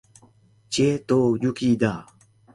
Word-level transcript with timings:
Chie 0.71 0.89
to 1.07 1.17
Yuuki 1.43 1.69
da! 1.81 1.93